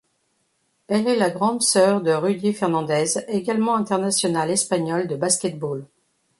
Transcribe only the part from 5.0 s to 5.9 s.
de basket-ball.